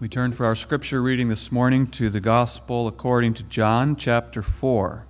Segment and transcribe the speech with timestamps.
[0.00, 4.40] We turn for our scripture reading this morning to the Gospel according to John chapter
[4.40, 5.04] 4.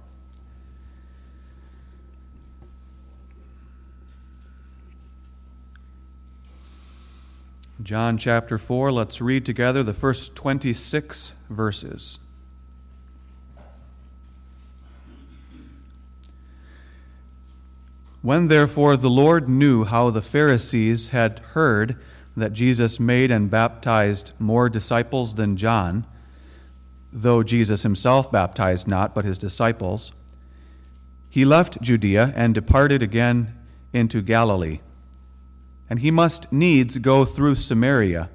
[7.81, 12.19] John chapter 4, let's read together the first 26 verses.
[18.23, 21.97] When therefore the Lord knew how the Pharisees had heard
[22.37, 26.07] that Jesus made and baptized more disciples than John,
[27.13, 30.13] though Jesus himself baptized not, but his disciples,
[31.29, 33.57] he left Judea and departed again
[33.93, 34.81] into Galilee.
[35.89, 38.31] And he must needs go through Samaria.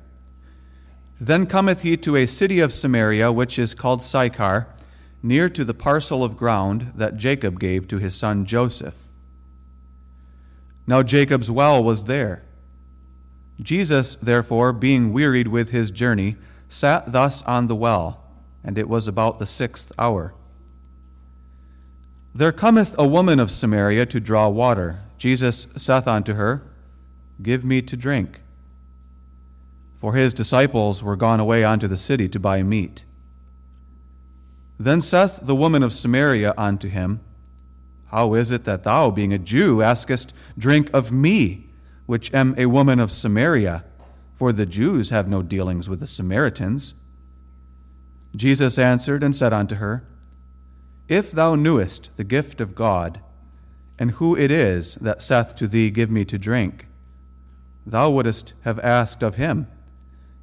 [1.19, 4.67] Then cometh he to a city of Samaria, which is called Sychar,
[5.21, 8.95] near to the parcel of ground that Jacob gave to his son Joseph.
[10.87, 12.44] Now Jacob's well was there.
[13.61, 16.35] Jesus, therefore, being wearied with his journey,
[16.67, 18.23] sat thus on the well,
[18.63, 20.33] and it was about the sixth hour.
[22.33, 24.99] There cometh a woman of Samaria to draw water.
[25.17, 26.63] Jesus saith unto her,
[27.41, 28.41] Give me to drink.
[29.95, 33.05] For his disciples were gone away unto the city to buy meat.
[34.77, 37.21] Then saith the woman of Samaria unto him,
[38.15, 41.67] how is it that thou, being a Jew, askest drink of me,
[42.05, 43.83] which am a woman of Samaria?
[44.35, 46.93] For the Jews have no dealings with the Samaritans.
[48.35, 50.03] Jesus answered and said unto her,
[51.07, 53.21] If thou knewest the gift of God,
[53.97, 56.87] and who it is that saith to thee, Give me to drink,
[57.85, 59.67] thou wouldst have asked of him,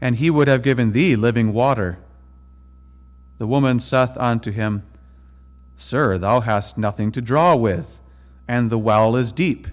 [0.00, 1.98] and he would have given thee living water.
[3.38, 4.84] The woman saith unto him,
[5.76, 8.00] Sir, thou hast nothing to draw with,
[8.48, 9.66] and the well is deep.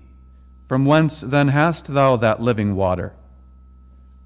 [0.69, 3.13] From whence then hast thou that living water?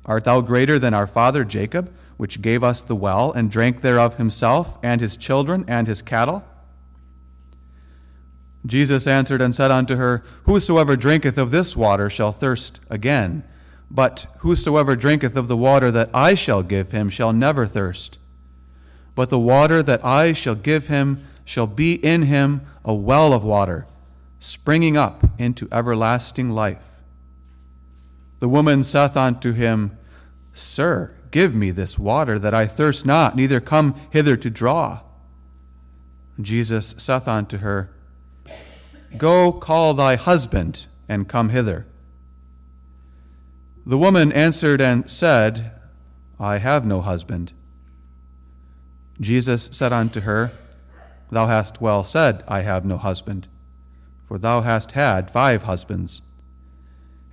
[0.05, 4.17] Art thou greater than our father Jacob, which gave us the well, and drank thereof
[4.17, 6.43] himself, and his children, and his cattle?
[8.65, 13.45] Jesus answered and said unto her, Whosoever drinketh of this water shall thirst again,
[13.89, 18.19] but whosoever drinketh of the water that I shall give him shall never thirst.
[19.15, 23.45] But the water that I shall give him shall be in him a well of
[23.45, 23.87] water,
[24.43, 26.99] springing up into everlasting life.
[28.39, 29.97] The woman saith unto him,
[30.51, 34.99] Sir, give me this water, that I thirst not, neither come hither to draw.
[36.41, 37.89] Jesus saith unto her,
[39.17, 41.85] Go call thy husband, and come hither.
[43.85, 45.71] The woman answered and said,
[46.37, 47.53] I have no husband.
[49.21, 50.51] Jesus said unto her,
[51.31, 53.47] Thou hast well said, I have no husband,
[54.25, 56.21] for thou hast had five husbands,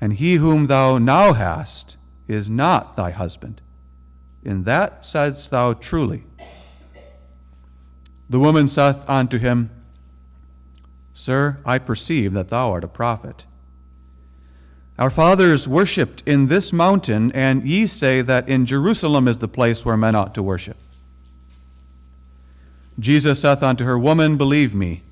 [0.01, 1.97] and he whom thou now hast
[2.29, 3.61] is not thy husband.
[4.43, 6.25] In that saidst thou truly.
[8.29, 9.71] The woman saith unto him,
[11.13, 13.45] Sir, I perceive that thou art a prophet.
[14.99, 19.85] Our fathers worshipped in this mountain, and ye say that in Jerusalem is the place
[19.85, 20.77] where men ought to worship.
[22.99, 25.03] Jesus saith unto her, Woman, believe me,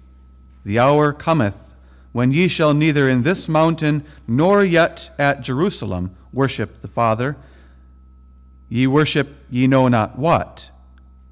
[0.64, 1.67] the hour cometh
[2.12, 7.36] when ye shall neither in this mountain nor yet at Jerusalem worship the Father.
[8.68, 10.70] Ye worship ye know not what.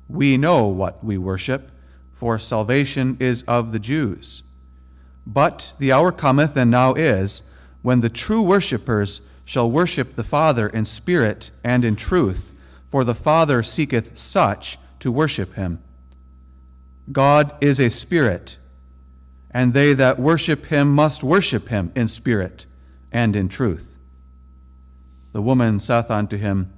[0.09, 1.71] We know what we worship,
[2.13, 4.43] for salvation is of the Jews.
[5.27, 7.43] But the hour cometh, and now is,
[7.83, 12.55] when the true worshippers shall worship the Father in spirit and in truth,
[12.87, 15.83] for the Father seeketh such to worship him.
[17.13, 18.57] God is a spirit,
[19.51, 22.67] and they that worship him must worship him in spirit
[23.13, 23.97] and in truth.
[25.33, 26.73] The woman saith unto him,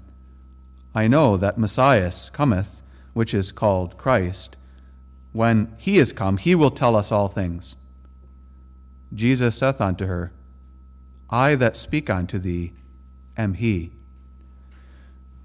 [0.94, 4.56] I know that Messiah cometh, which is called Christ.
[5.32, 7.76] When he is come, he will tell us all things.
[9.14, 10.32] Jesus saith unto her,
[11.30, 12.72] I that speak unto thee
[13.36, 13.92] am he.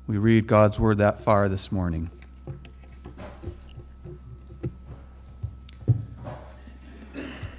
[0.07, 2.09] We read God's word that far this morning.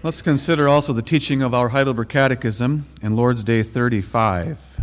[0.04, 4.82] Let's consider also the teaching of our Heidelberg Catechism in Lord's Day 35.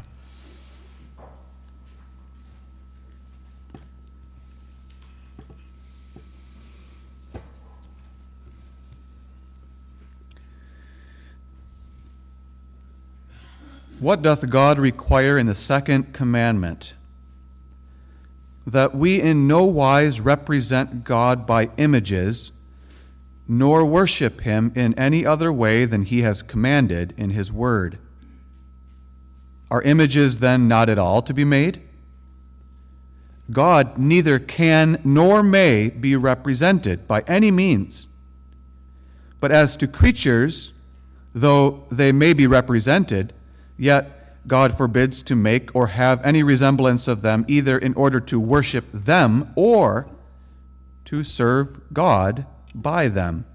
[14.00, 16.96] What doth God require in the second commandment?
[18.66, 22.52] That we in no wise represent God by images
[23.48, 27.98] nor worship him in any other way than he has commanded in his word.
[29.70, 31.82] Are images then not at all to be made?
[33.52, 38.08] God neither can nor may be represented by any means.
[39.40, 40.74] But as to creatures,
[41.34, 43.34] though they may be represented,
[43.78, 48.40] yet God forbids to make or have any resemblance of them, either in order to
[48.40, 50.08] worship them or
[51.06, 53.46] to serve God by them.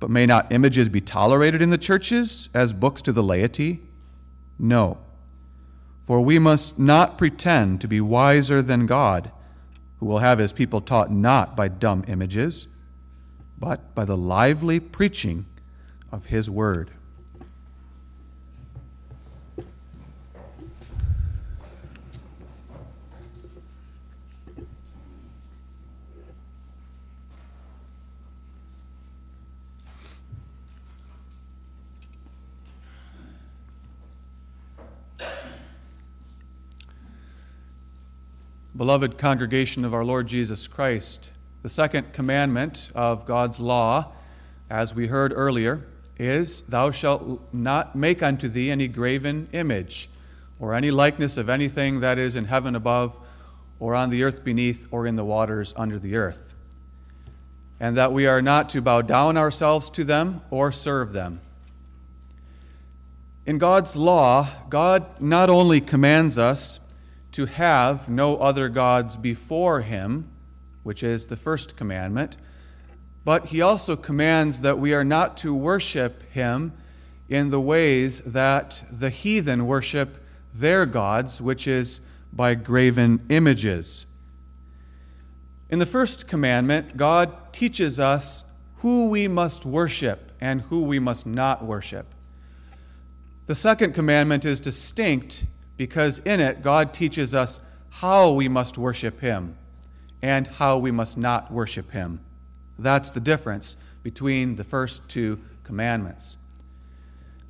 [0.00, 3.82] But may not images be tolerated in the churches as books to the laity?
[4.58, 4.98] No.
[6.00, 9.30] For we must not pretend to be wiser than God,
[9.98, 12.68] who will have his people taught not by dumb images,
[13.58, 15.46] but by the lively preaching
[16.12, 16.90] of his word.
[38.78, 41.32] Beloved congregation of our Lord Jesus Christ,
[41.64, 44.12] the second commandment of God's law,
[44.70, 45.84] as we heard earlier,
[46.16, 50.08] is Thou shalt not make unto thee any graven image,
[50.60, 53.16] or any likeness of anything that is in heaven above,
[53.80, 56.54] or on the earth beneath, or in the waters under the earth.
[57.80, 61.40] And that we are not to bow down ourselves to them or serve them.
[63.44, 66.78] In God's law, God not only commands us
[67.38, 70.28] to have no other gods before him,
[70.82, 72.36] which is the first commandment.
[73.24, 76.72] But he also commands that we are not to worship him
[77.28, 80.20] in the ways that the heathen worship
[80.52, 82.00] their gods, which is
[82.32, 84.06] by graven images.
[85.70, 88.42] In the first commandment, God teaches us
[88.78, 92.16] who we must worship and who we must not worship.
[93.46, 95.44] The second commandment is distinct
[95.78, 99.56] because in it, God teaches us how we must worship Him
[100.20, 102.20] and how we must not worship Him.
[102.78, 106.36] That's the difference between the first two commandments.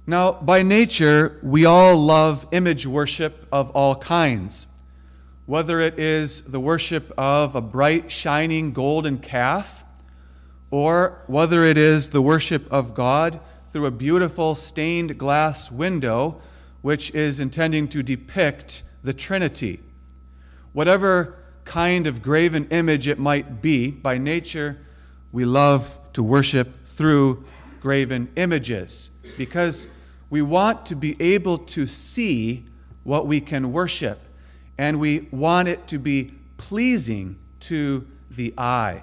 [0.06, 4.66] Now, by nature, we all love image worship of all kinds.
[5.46, 9.84] Whether it is the worship of a bright, shining golden calf,
[10.70, 16.40] or whether it is the worship of God through a beautiful stained glass window
[16.88, 19.78] which is intending to depict the Trinity.
[20.72, 24.78] Whatever kind of graven image it might be, by nature,
[25.30, 27.44] we love to worship through
[27.82, 29.86] graven images because
[30.30, 32.64] we want to be able to see
[33.04, 34.18] what we can worship
[34.78, 39.02] and we want it to be pleasing to the eye.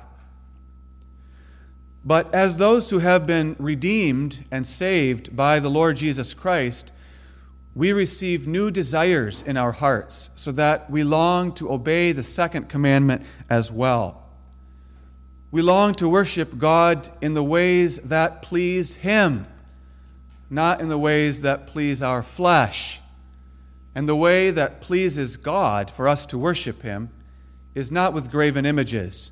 [2.03, 6.91] But as those who have been redeemed and saved by the Lord Jesus Christ,
[7.75, 12.69] we receive new desires in our hearts so that we long to obey the second
[12.69, 14.23] commandment as well.
[15.51, 19.45] We long to worship God in the ways that please Him,
[20.49, 23.01] not in the ways that please our flesh.
[23.93, 27.09] And the way that pleases God for us to worship Him
[27.73, 29.31] is not with graven images,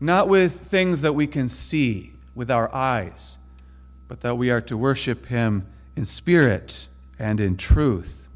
[0.00, 3.38] not with things that we can see with our eyes,
[4.06, 5.66] but that we are to worship Him
[5.96, 8.28] in spirit and in truth.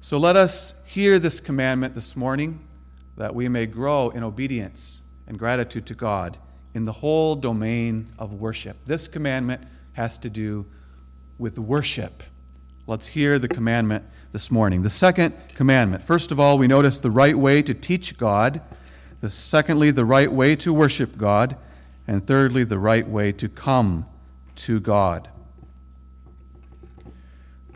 [0.00, 2.60] So let us hear this commandment this morning
[3.16, 6.38] that we may grow in obedience and gratitude to God
[6.74, 8.84] in the whole domain of worship.
[8.84, 9.62] This commandment
[9.92, 10.66] has to do
[11.38, 12.22] with worship.
[12.86, 14.82] Let's hear the commandment this morning.
[14.82, 16.02] The second commandment.
[16.02, 18.60] First of all, we notice the right way to teach God.
[19.20, 21.56] The secondly, the right way to worship God.
[22.08, 24.06] And thirdly, the right way to come
[24.56, 25.28] to God.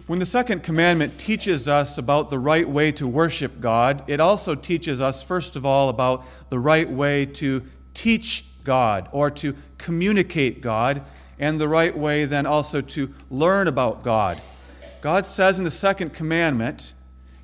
[0.06, 4.54] When the second commandment teaches us about the right way to worship God, it also
[4.54, 10.60] teaches us, first of all, about the right way to teach God or to communicate
[10.60, 11.02] God,
[11.40, 14.40] and the right way then also to learn about God.
[15.00, 16.92] God says in the second commandment,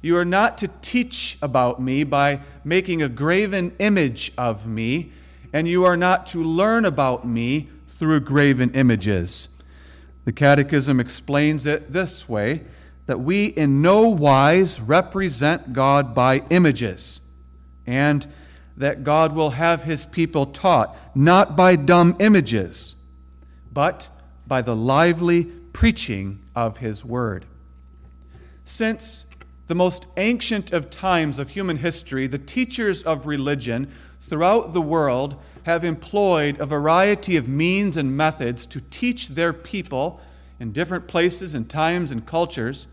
[0.01, 5.11] You are not to teach about me by making a graven image of me,
[5.53, 9.49] and you are not to learn about me through graven images.
[10.25, 12.63] The Catechism explains it this way
[13.07, 17.21] that we in no wise represent God by images,
[17.87, 18.27] and
[18.77, 22.95] that God will have his people taught not by dumb images,
[23.73, 24.09] but
[24.47, 27.45] by the lively preaching of his word.
[28.65, 29.27] Since
[29.67, 35.37] the most ancient of times of human history, the teachers of religion throughout the world
[35.65, 40.21] have employed a variety of means and methods to teach their people
[40.59, 42.87] in different places and times and cultures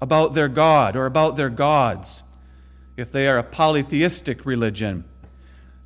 [0.00, 2.22] about their God or about their gods.
[2.96, 5.04] if they are a polytheistic religion.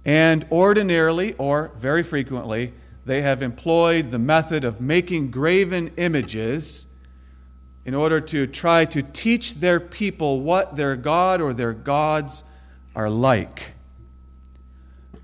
[0.05, 2.73] And ordinarily, or very frequently,
[3.07, 6.87] they have employed the method of making graven images
[7.85, 12.43] in order to try to teach their people what their God or their gods
[12.97, 13.74] are like.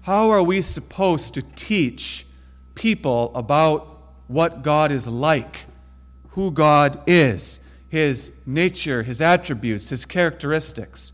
[0.02, 2.26] How are we supposed to teach
[2.74, 5.66] people about what God is like,
[6.30, 11.12] who God is, his nature, his attributes, his characteristics?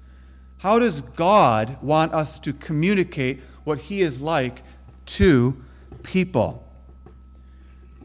[0.58, 4.62] How does God want us to communicate what he is like
[5.06, 5.62] to
[6.02, 6.62] people?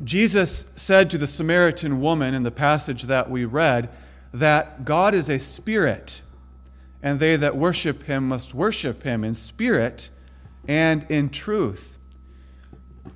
[0.04, 3.90] Jesus said to the Samaritan woman in the passage that we read
[4.34, 6.24] that God is a spirit,
[7.04, 10.10] and they that worship him must worship him in spirit
[10.68, 11.98] and in truth.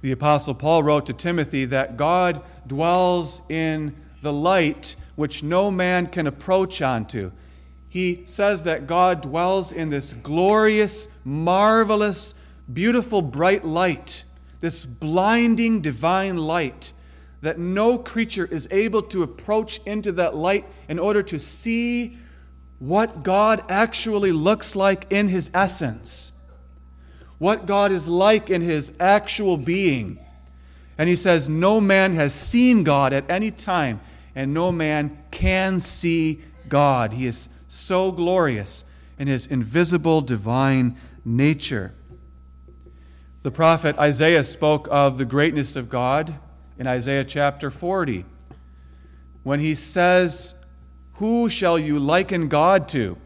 [0.02, 6.08] The Apostle Paul wrote to Timothy that God dwells in the light which no man
[6.08, 7.32] can approach unto.
[7.88, 12.36] He says that God dwells in this glorious, marvelous,
[12.72, 14.26] beautiful, bright light
[14.66, 16.92] this blinding divine light
[17.42, 22.18] that no creature is able to approach into that light in order to see
[22.80, 26.32] what God actually looks like in his essence,
[27.38, 30.20] what God is like in his actual being.
[30.98, 34.00] And he says, No man has seen God at any time,
[34.34, 37.14] and no man can see God.
[37.14, 38.86] He is so glorious
[39.20, 41.94] in his invisible divine nature.
[43.44, 46.34] The prophet Isaiah spoke of the greatness of God
[46.80, 48.26] in Isaiah chapter 40
[49.44, 50.56] when he says,
[51.16, 53.18] Who shall you liken God to?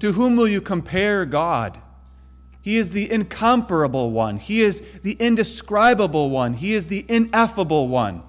[0.00, 1.78] To whom will you compare God?
[2.68, 4.36] He is the incomparable one.
[4.36, 6.52] He is the indescribable one.
[6.52, 8.22] He is the ineffable one.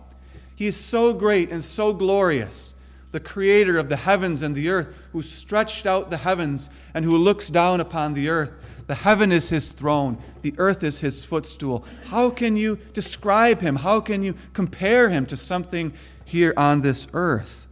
[0.56, 2.74] He is so great and so glorious,
[3.12, 7.18] the creator of the heavens and the earth, who stretched out the heavens and who
[7.18, 8.52] looks down upon the earth.
[8.88, 11.84] The heaven is his throne, the earth is his footstool.
[12.06, 13.76] How can you describe him?
[13.76, 15.92] How can you compare him to something
[16.24, 17.68] here on this earth?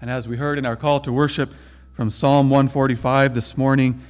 [0.00, 1.54] And as we heard in our call to worship
[1.92, 4.02] from Psalm 145 this morning,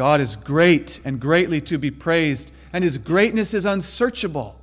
[0.00, 4.58] God is great and greatly to be praised, and his greatness is unsearchable.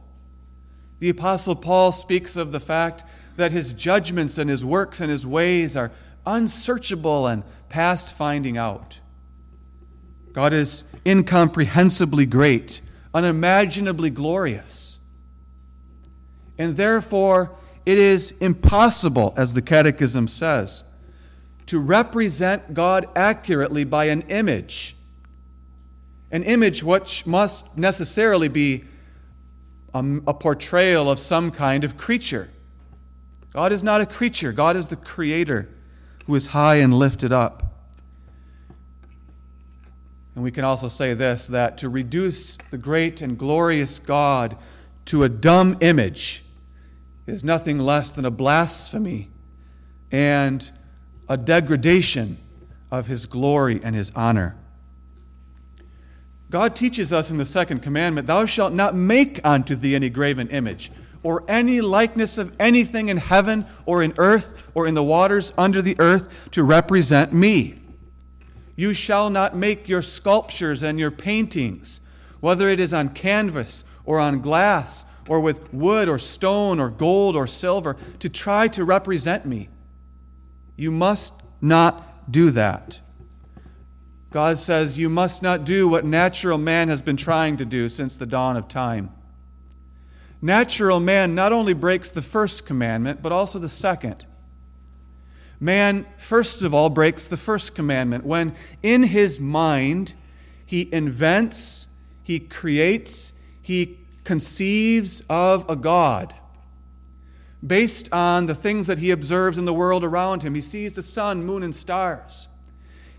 [0.98, 3.03] The Apostle Paul speaks of the fact
[3.36, 5.91] that his judgments and his works and his ways are
[6.25, 9.00] unsearchable and past finding out.
[10.34, 12.82] God is incomprehensibly great,
[13.13, 14.98] unimaginably glorious.
[16.58, 20.84] And therefore, it is impossible, as the Catechism says,
[21.67, 24.96] to represent God accurately by an image.
[26.31, 28.84] An image which must necessarily be
[29.93, 32.50] a, a, portrayal of some kind of creature.
[33.53, 35.69] God is not a creature, God is the creator
[36.25, 37.63] who is high and lifted up.
[40.36, 44.55] And we can also say this that to reduce the great and glorious God
[45.05, 46.43] to a dumb image
[47.25, 49.29] is nothing less than a blasphemy
[50.12, 50.69] and
[51.27, 52.38] a degradation
[52.91, 54.55] of his glory and his honor.
[56.50, 60.48] God teaches us in the second commandment, Thou shalt not make unto thee any graven
[60.50, 60.92] image,
[61.24, 65.82] or any likeness of anything in heaven, or in earth, or in the waters under
[65.82, 67.75] the earth, to represent me.
[68.77, 72.00] You shall not make your sculptures and your paintings,
[72.39, 77.36] whether it is on canvas or on glass or with wood or stone or gold
[77.36, 79.68] or silver, to try to represent me.
[80.77, 83.01] You must not do that.
[84.29, 88.15] God says you must not do what natural man has been trying to do since
[88.15, 89.12] the dawn of time.
[90.41, 94.25] Natural man not only breaks the first commandment, but also the second.
[95.60, 98.53] Man, first of all, breaks the first commandment when
[98.84, 100.13] in his mind
[100.65, 101.88] he invents,
[102.22, 106.36] he creates, he conceives of a God
[107.65, 110.53] based on the things that he observes in the world around him.
[110.53, 112.48] He sees the sun, moon, and stars.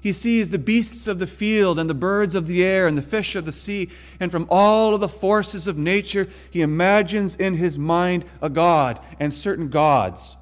[0.00, 3.02] He sees the beasts of the field and the birds of the air and the
[3.02, 3.90] fish of the sea.
[4.20, 9.04] And from all of the forces of nature, he imagines in his mind a God
[9.18, 10.36] and certain gods.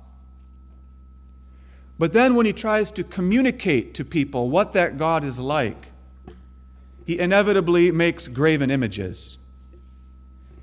[1.99, 5.93] But then, when he tries to communicate to people what that God is like,
[7.07, 9.39] he inevitably makes graven images.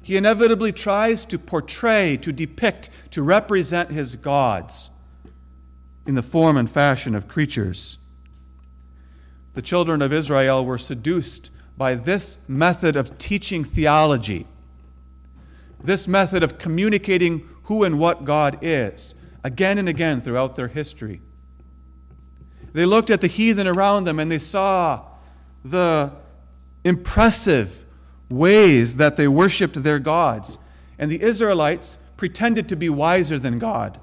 [0.04, 4.92] He inevitably tries to portray, to depict, to represent his gods
[6.06, 7.98] in the form and fashion of creatures.
[9.54, 14.48] The children of Israel were seduced by this method of teaching theology,
[15.84, 21.22] this method of communicating who and what God is again and again throughout their history.
[22.74, 25.04] They looked at the heathen around them and they saw
[25.64, 26.12] the
[26.84, 27.86] impressive
[28.30, 30.58] ways that they worshiped their gods.
[30.98, 34.00] And the Israelites pretended to be wiser than God,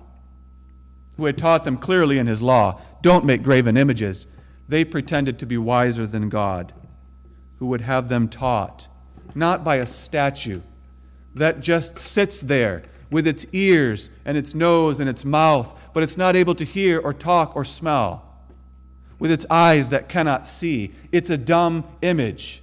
[1.17, 4.27] who had taught them clearly in his law don't make graven images.
[4.71, 6.73] They pretended to be wiser than God,
[7.59, 8.87] who would have them taught,
[9.35, 10.61] not by a statue
[11.35, 16.17] that just sits there with its ears and its nose and its mouth, but it's
[16.17, 18.25] not able to hear or talk or smell,
[19.19, 20.95] with its eyes that cannot see.
[21.11, 22.63] It's a dumb image.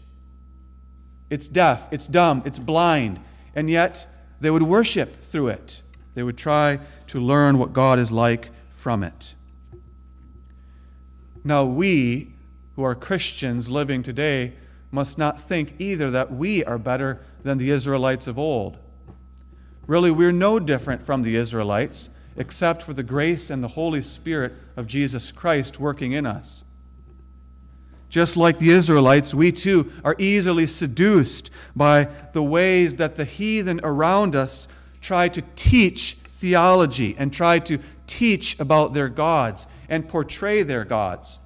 [1.29, 3.19] It's deaf, it's dumb, it's blind,
[3.53, 4.07] and yet
[4.39, 5.81] they would worship through it.
[6.13, 9.35] They would try to learn what God is like from it.
[11.47, 12.33] Now, we
[12.75, 14.51] who are Christians living today
[14.91, 18.75] must not think either that we are better than the Israelites of old.
[19.85, 24.55] Really, we're no different from the Israelites, except for the grace and the Holy Spirit
[24.75, 26.65] of Jesus Christ working in us.
[28.09, 33.79] Just like the Israelites, we too are easily seduced by the ways that the heathen
[33.85, 34.67] around us
[34.99, 41.39] try to teach theology and try to teach about their gods and portray their gods.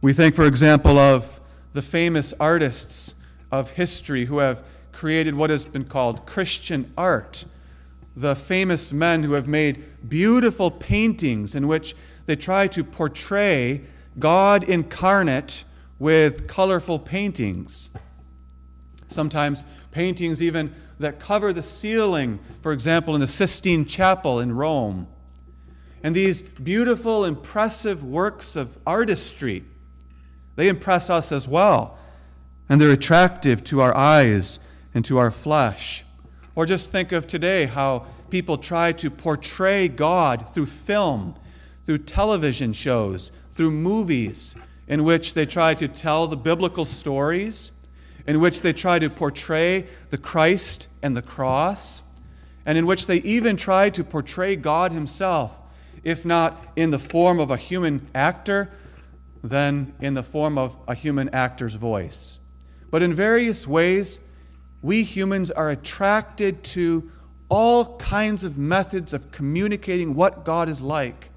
[0.00, 1.40] We think, for example, of
[1.72, 3.14] the famous artists
[3.50, 7.44] of history who have created what has been called Christian art.
[8.16, 11.94] The famous men who have made beautiful paintings in which
[12.26, 13.82] they try to portray
[14.18, 15.64] God incarnate
[15.98, 17.90] with colorful paintings.
[19.08, 25.06] Sometimes paintings even that cover the ceiling, for example, in the Sistine Chapel in Rome.
[26.02, 29.64] And these beautiful, impressive works of artistry,
[30.56, 31.98] they impress us as well.
[32.68, 34.60] And they're attractive to our eyes
[34.94, 36.04] and to our flesh.
[36.54, 41.34] Or just think of today how people try to portray God through film,
[41.86, 44.54] through television shows, through movies
[44.88, 47.72] in which they try to tell the biblical stories,
[48.26, 52.02] in which they try to portray the Christ and the cross,
[52.66, 55.60] and in which they even try to portray God Himself,
[56.08, 58.70] if not in the form of a human actor,
[59.44, 62.38] then in the form of a human actor's voice.
[62.90, 64.18] But in various ways,
[64.80, 67.12] we humans are attracted to
[67.50, 71.28] all kinds of methods of communicating what God is like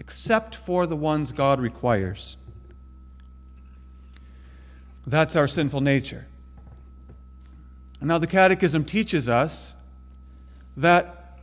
[0.00, 2.38] except for the ones God requires.
[5.06, 6.26] That's our sinful nature.
[8.00, 9.74] now, the Catechism teaches us
[10.74, 11.38] that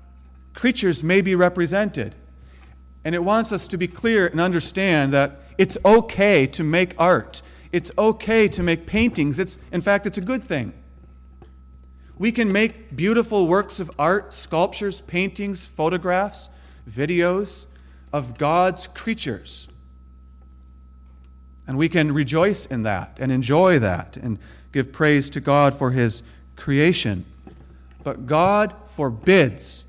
[0.55, 2.15] creatures may be represented.
[3.05, 7.41] And it wants us to be clear and understand that it's okay to make art.
[7.71, 9.39] It's okay to make paintings.
[9.39, 10.73] It's, in fact, it's a good thing.
[12.17, 16.49] We can make beautiful works of art, sculptures, paintings, photographs,
[16.89, 17.65] videos
[18.13, 19.67] of God's creatures.
[21.67, 24.37] And we can rejoice in that and enjoy that and
[24.71, 26.23] give praise to God for His
[26.55, 27.25] creation.
[28.03, 29.83] But God forbids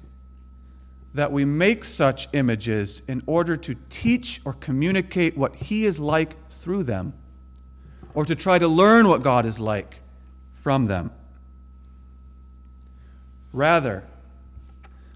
[1.15, 6.51] that we make such images in order to teach or communicate what He is like
[6.51, 7.15] through them,
[8.15, 10.01] or to try to learn what God is like
[10.53, 11.11] from them.
[13.53, 14.03] Rather,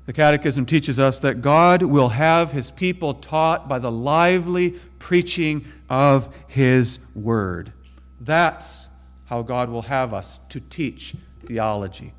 [0.07, 5.67] the Catechism teaches us that God will have his people taught by the lively preaching
[5.91, 7.75] of his word.
[8.19, 8.89] That's
[9.27, 12.15] how God will have us to teach theology,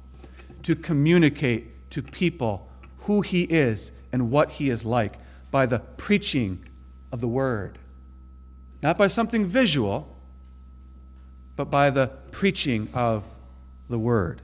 [0.63, 2.68] to communicate to people
[3.09, 5.15] who he is and what he is like
[5.49, 6.63] by the preaching
[7.11, 7.79] of the word.
[8.83, 10.15] Not by something visual,
[11.55, 13.25] but by the preaching of
[13.89, 14.43] the word.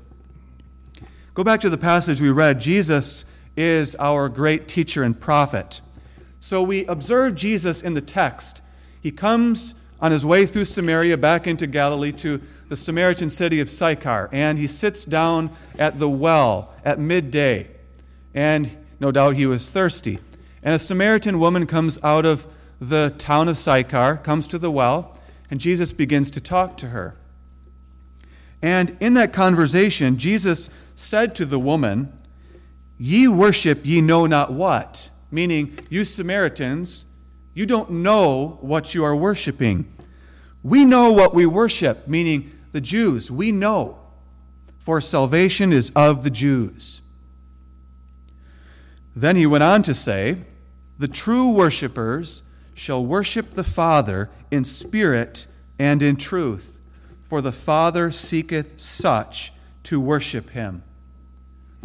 [1.35, 2.59] Go back to the passage we read.
[2.59, 3.23] Jesus
[3.55, 5.79] is our great teacher and prophet.
[6.39, 8.63] So we observe Jesus in the text.
[8.99, 13.69] He comes on his way through Samaria back into Galilee to the Samaritan city of
[13.69, 17.74] Sychar, and he sits down at the well at midday.
[18.35, 20.19] And no doubt he was thirsty.
[20.61, 22.45] And a Samaritan woman comes out of
[22.79, 25.17] the town of Sychar, comes to the well,
[25.49, 27.15] and Jesus begins to talk to her.
[28.61, 32.11] And in that conversation, Jesus said to the woman,
[32.97, 37.05] Ye worship ye know not what, meaning, you Samaritans,
[37.53, 39.91] you don't know what you are worshiping.
[40.63, 43.99] We know what we worship, meaning the Jews, we know,
[44.79, 47.01] for salvation is of the Jews.
[49.15, 50.37] Then he went on to say,
[50.97, 55.47] The true worshippers shall worship the Father in spirit
[55.79, 56.79] and in truth,
[57.23, 60.83] for the Father seeketh such to worship him.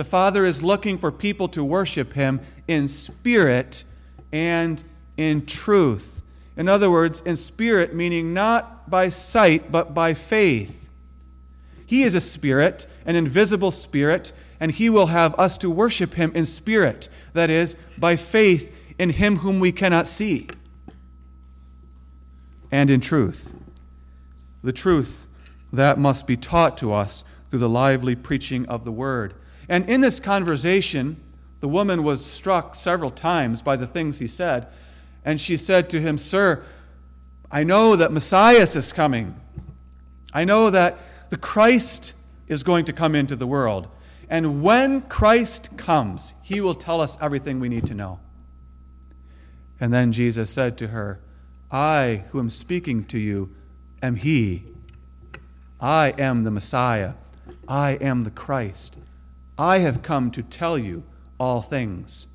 [0.01, 3.85] The Father is looking for people to worship Him in spirit
[4.33, 4.83] and
[5.19, 6.23] in truth.
[6.57, 10.89] In other words, in spirit, meaning not by sight, but by faith.
[11.85, 16.31] He is a spirit, an invisible spirit, and he will have us to worship him
[16.35, 20.47] in spirit, that is, by faith in him whom we cannot see,
[22.71, 23.55] and in truth.
[24.63, 25.27] The truth
[25.73, 29.35] that must be taught to us through the lively preaching of the word.
[29.69, 31.17] And in this conversation,
[31.61, 34.67] the woman was struck several times by the things he said,
[35.25, 36.63] and she said to him, Sir,
[37.51, 39.35] I know that Messiah is coming.
[40.33, 40.99] I know that
[41.31, 42.15] the Christ
[42.47, 43.89] is going to come into the world.
[44.31, 48.21] And when Christ comes, he will tell us everything we need to know.
[49.81, 51.21] And then Jesus said to her,
[51.71, 53.55] I, who am speaking to you,
[54.01, 54.63] am he.
[55.81, 57.15] I am the Messiah.
[57.67, 58.95] I am the Christ.
[59.59, 61.03] I have come to tell you
[61.39, 62.29] all things.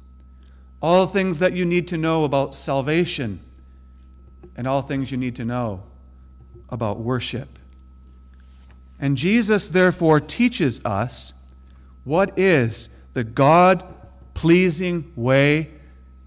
[0.82, 3.40] All things that you need to know about salvation,
[4.58, 5.84] and all things you need to know
[6.70, 7.58] about worship.
[9.00, 11.34] And Jesus, therefore, teaches us
[12.06, 13.84] what is the God
[14.34, 15.72] pleasing way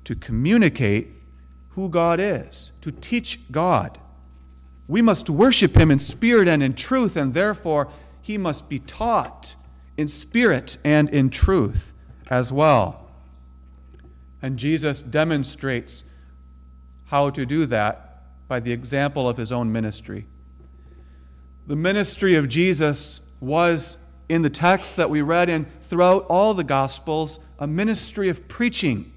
[0.04, 1.08] to communicate
[1.70, 3.98] who God is, to teach God.
[4.88, 7.88] We must worship Him in spirit and in truth, and therefore
[8.20, 9.54] He must be taught
[9.96, 11.92] in spirit and in truth
[12.28, 13.10] as well.
[14.42, 16.04] And Jesus demonstrates
[17.06, 20.26] how to do that by the example of His own ministry.
[21.66, 26.64] The ministry of Jesus was in the text that we read and throughout all the
[26.64, 29.12] Gospels a ministry of preaching.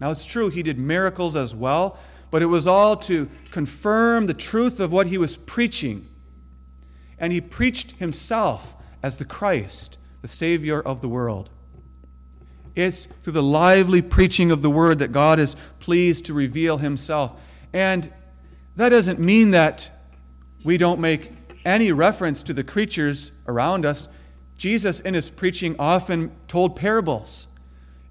[0.00, 1.98] Now, it's true, he did miracles as well,
[2.30, 6.08] but it was all to confirm the truth of what he was preaching.
[7.18, 11.50] And he preached himself as the Christ, the Savior of the world.
[12.74, 17.38] It's through the lively preaching of the word that God is pleased to reveal himself.
[17.72, 18.10] And
[18.76, 19.90] that doesn't mean that
[20.64, 21.32] we don't make
[21.64, 24.08] any reference to the creatures around us.
[24.62, 27.48] Jesus, in his preaching, often told parables,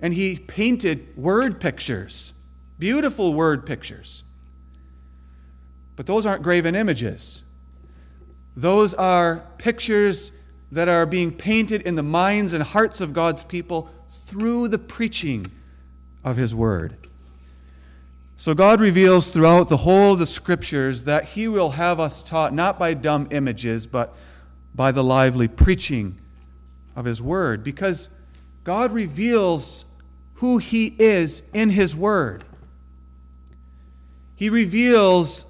[0.02, 2.34] and he painted word pictures,
[2.78, 4.26] beautiful word pictures.
[5.96, 7.44] But those aren't graven images.
[8.54, 10.34] Those are pictures
[10.74, 13.90] that are being painted in the minds and hearts of God's people
[14.26, 15.48] through the preaching
[16.22, 16.98] of his word.
[18.36, 22.54] So God reveals throughout the whole of the scriptures that he will have us taught
[22.54, 24.14] not by dumb images, but
[24.76, 26.18] by the lively preaching
[26.96, 28.10] of His Word because
[28.64, 29.86] God reveals
[30.36, 32.44] who He is in His Word.
[34.36, 35.46] He reveals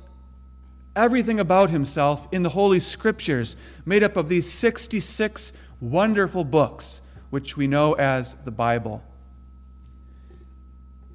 [0.95, 7.55] everything about Himself in the Holy Scriptures, made up of these 66 wonderful books, which
[7.55, 9.01] we know as the Bible.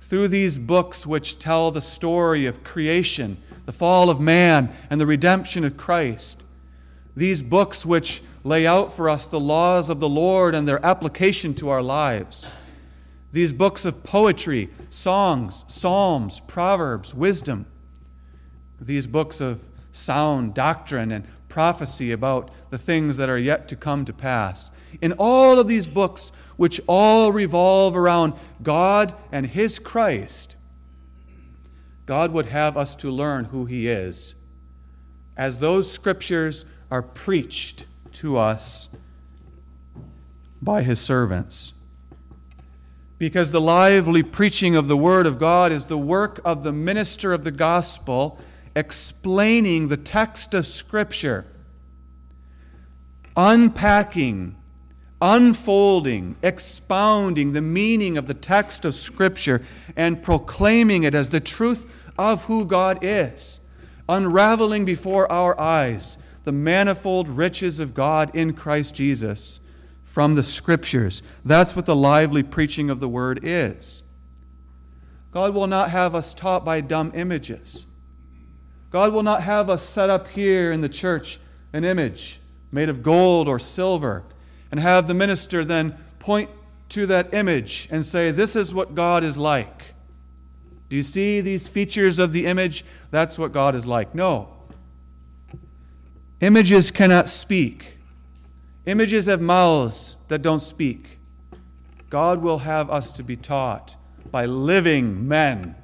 [0.01, 3.37] Through these books, which tell the story of creation,
[3.67, 6.43] the fall of man, and the redemption of Christ,
[7.17, 11.53] these books, which lay out for us the laws of the Lord and their application
[11.55, 12.47] to our lives.
[13.33, 17.67] These books of poetry, songs, psalms, proverbs, wisdom.
[18.81, 24.05] These books of sound doctrine and prophecy about the things that are yet to come
[24.05, 24.71] to pass.
[25.01, 30.55] In all of these books, which all revolve around God and His Christ,
[32.07, 34.37] God would have us to learn who He is.
[35.37, 38.89] As those scriptures are preached to us
[40.63, 41.75] by his servants.
[43.19, 47.33] Because the lively preaching of the Word of God is the work of the minister
[47.33, 48.39] of the gospel,
[48.75, 51.47] explaining the text of Scripture,
[53.37, 54.57] unpacking,
[55.21, 59.63] unfolding, expounding the meaning of the text of Scripture,
[59.95, 63.61] and proclaiming it as the truth of who God is,
[64.09, 69.59] unraveling before our eyes the manifold riches of God in Christ Jesus
[70.05, 71.21] from the Scriptures.
[71.45, 74.05] That's what the lively preaching of the Word is.
[75.33, 77.85] God will not have us taught by dumb images.
[78.91, 81.41] God will not have us set up here in the church
[81.73, 82.39] an image
[82.71, 84.23] made of gold or silver
[84.71, 86.49] and have the minister then point
[86.91, 89.83] to that image and say, This is what God is like.
[90.89, 92.85] Do you see these features of the image?
[93.11, 94.15] That's what God is like.
[94.15, 94.56] No.
[96.41, 97.97] Images cannot speak.
[98.85, 101.19] Images have mouths that don't speak.
[102.11, 103.97] God will have us to be taught
[104.31, 105.75] by living men,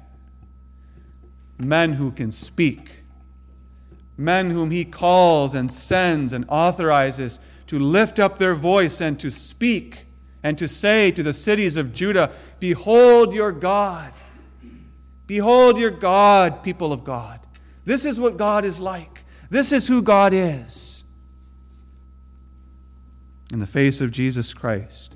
[1.57, 3.03] men who can speak,
[4.17, 9.31] men whom He calls and sends and authorizes to lift up their voice and to
[9.31, 10.05] speak
[10.43, 14.13] and to say to the cities of Judah, Behold your God.
[15.25, 17.39] Behold your God, people of God.
[17.85, 19.12] This is what God is like.
[19.53, 21.03] This is who God is.
[23.51, 25.13] In the face of Jesus Christ.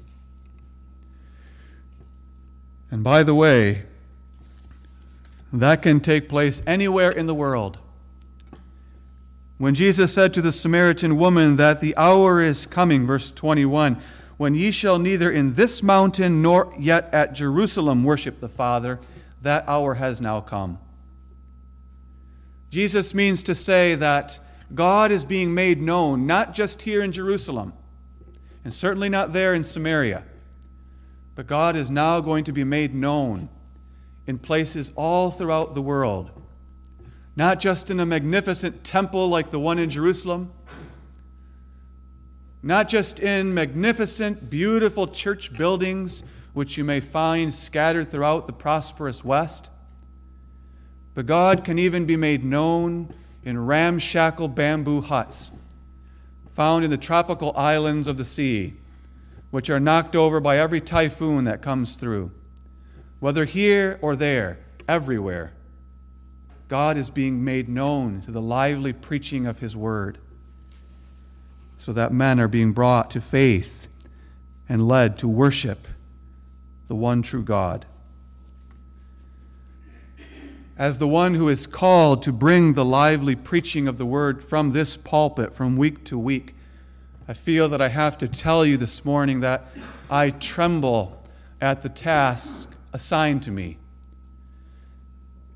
[2.91, 3.85] And by the way,
[5.51, 7.79] that can take place anywhere in the world.
[9.57, 13.99] When Jesus said to the Samaritan woman that the hour is coming, verse 21,
[14.37, 18.99] when ye shall neither in this mountain nor yet at Jerusalem worship the Father,
[19.41, 20.77] that hour has now come.
[22.69, 24.39] Jesus means to say that
[24.73, 27.73] God is being made known, not just here in Jerusalem,
[28.63, 30.23] and certainly not there in Samaria,
[31.35, 33.49] but God is now going to be made known
[34.25, 36.31] in places all throughout the world.
[37.35, 40.51] Not just in a magnificent temple like the one in Jerusalem,
[42.61, 46.23] not just in magnificent, beautiful church buildings
[46.57, 49.69] which you may find scattered throughout the prosperous West,
[51.17, 53.11] but God can even be made known
[53.43, 55.49] in ramshackle bamboo huts
[56.53, 58.75] found in the tropical islands of the sea,
[59.49, 62.29] which are knocked over by every typhoon that comes through.
[63.19, 65.53] Whether here or there, everywhere,
[66.67, 70.19] God is being made known through the lively preaching of His Word,
[71.79, 73.87] so that men are being brought to faith
[74.69, 75.87] and led to worship
[76.87, 77.87] the one true God.
[80.77, 84.71] As the one who is called to bring the lively preaching of the Word from
[84.71, 86.53] this pulpit from week to week,
[87.27, 89.67] I feel that I have to tell you this morning that
[90.07, 91.23] I tremble
[91.59, 93.79] at the task assigned to me.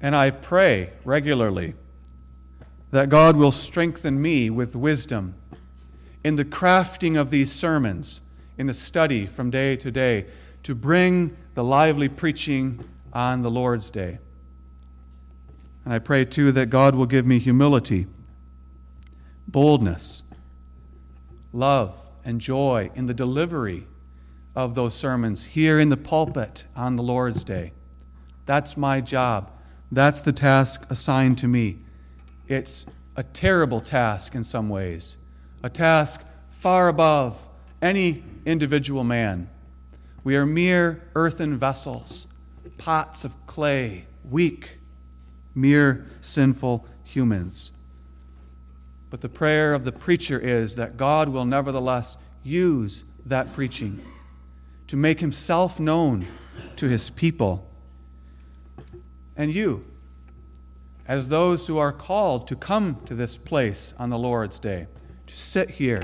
[0.02, 1.76] And I pray regularly
[2.90, 5.36] that God will strengthen me with wisdom
[6.24, 8.22] in the crafting of these sermons,
[8.58, 10.26] in the study from day to day,
[10.64, 14.18] to bring the lively preaching on the Lord's day.
[15.84, 18.08] And I pray too that God will give me humility,
[19.48, 20.24] boldness,
[21.52, 23.88] love, and joy in the delivery
[24.56, 27.74] of those sermons here in the pulpit on the Lord's Day.
[28.46, 29.52] That's my job.
[29.92, 31.80] That's the task assigned to me.
[32.48, 35.18] It's a terrible task in some ways,
[35.64, 37.48] a task far above
[37.82, 39.50] any individual man.
[40.24, 42.28] We are mere earthen vessels,
[42.78, 44.78] pots of clay, weak,
[45.54, 47.72] mere sinful humans.
[49.10, 54.04] But the prayer of the preacher is that God will nevertheless use that preaching
[54.88, 56.26] to make himself known
[56.78, 57.68] to his people.
[59.36, 59.86] And you,
[61.08, 64.88] as those who are called to come to this place on the Lord's day,
[65.28, 66.04] to sit here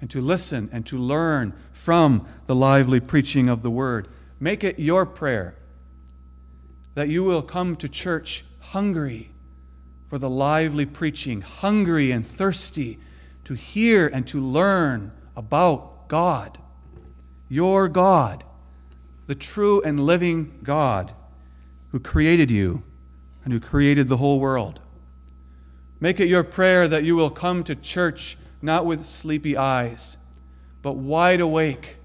[0.00, 4.78] and to listen and to learn from the lively preaching of the word, make it
[4.78, 5.54] your prayer
[6.94, 9.30] that you will come to church hungry
[10.08, 12.98] for the lively preaching, hungry and thirsty
[13.44, 16.58] to hear and to learn about God
[17.50, 18.44] your God,
[19.26, 21.12] the true and living God
[21.90, 22.82] who created you
[23.44, 24.80] and who created the whole world.
[25.98, 30.16] Make it your prayer that you will come to church not with sleepy eyes,
[30.80, 31.96] but wide awake,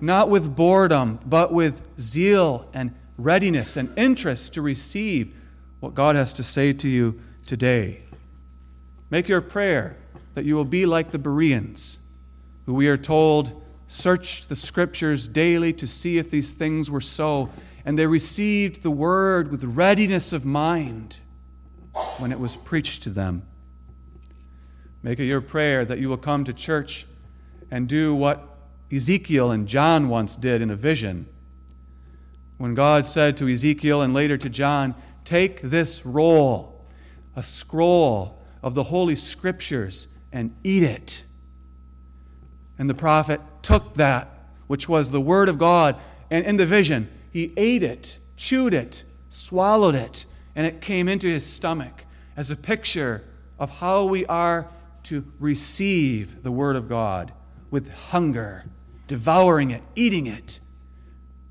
[0.00, 5.34] not with boredom, but with zeal and readiness and interest to receive
[5.80, 8.02] what God has to say to you today.
[9.10, 9.96] Make your prayer
[10.34, 11.98] that you will be like the Bereans,
[12.66, 17.50] who we are told searched the scriptures daily to see if these things were so,
[17.84, 21.18] and they received the word with readiness of mind
[22.18, 23.42] when it was preached to them.
[25.02, 27.06] Make it your prayer that you will come to church
[27.70, 28.56] and do what
[28.92, 31.26] Ezekiel and John once did in a vision.
[32.58, 34.94] When God said to Ezekiel and later to John,
[35.28, 36.86] Take this roll,
[37.36, 41.22] a scroll of the Holy Scriptures, and eat it.
[42.78, 44.30] And the prophet took that,
[44.68, 45.96] which was the Word of God,
[46.30, 50.24] and in the vision, he ate it, chewed it, swallowed it,
[50.56, 53.22] and it came into his stomach as a picture
[53.58, 54.66] of how we are
[55.02, 57.34] to receive the Word of God
[57.70, 58.64] with hunger,
[59.06, 60.60] devouring it, eating it,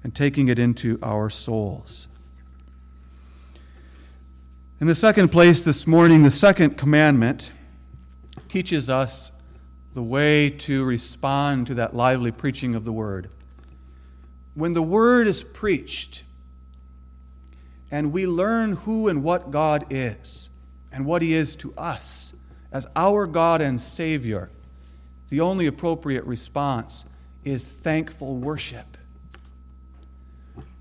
[0.03, 2.07] and taking it into our souls.
[4.79, 7.51] In the second place this morning, the second commandment
[8.47, 9.31] teaches us
[9.95, 13.31] the way to respond to that lively preaching of the word.
[14.53, 16.25] When the word is preached
[17.89, 20.51] and we learn who and what God is
[20.91, 22.35] and what he is to us
[22.71, 24.51] as our God and Savior,
[25.29, 27.07] the only appropriate response
[27.43, 28.95] is thankful worship.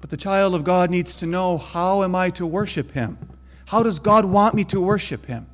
[0.02, 3.16] But the child of God needs to know how am I to worship Him?
[3.66, 5.46] How does God want me to worship Him?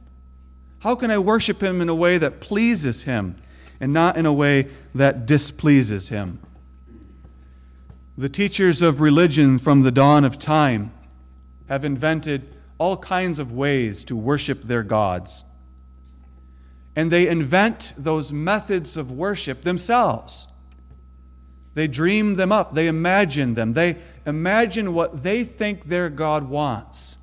[0.81, 3.37] How can I worship Him in a way that pleases Him
[3.81, 6.40] and not in a way that displeases Him?
[8.16, 10.92] The teachers of religion from the dawn of time
[11.68, 15.44] have invented all kinds of ways to worship their gods.
[16.94, 20.48] And they invent those methods of worship themselves.
[21.75, 23.96] They dream them up, they imagine them, they
[24.27, 27.16] imagine what they think their God wants,